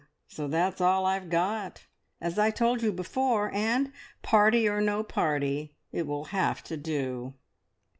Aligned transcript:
So 0.27 0.47
that's 0.47 0.81
all 0.81 1.05
I've 1.05 1.29
got, 1.29 1.85
as 2.19 2.39
I 2.39 2.49
told 2.49 2.81
you 2.81 2.91
before, 2.91 3.51
and, 3.53 3.91
party 4.23 4.67
or 4.67 4.81
no 4.81 5.03
party, 5.03 5.75
it 5.91 6.07
will 6.07 6.25
have 6.33 6.63
to 6.63 6.75
do." 6.75 7.35